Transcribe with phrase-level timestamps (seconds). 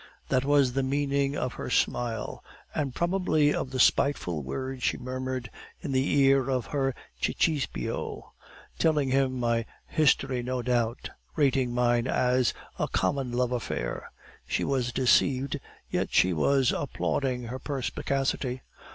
[0.29, 5.51] "That was the meaning of her smile, and probably of the spiteful words she murmured
[5.79, 8.23] in the ear of her cicisbeo,
[8.79, 14.11] telling him my history no doubt, rating mine as a common love affair.
[14.47, 15.59] She was deceived,
[15.91, 18.63] yet she was applauding her perspicacity.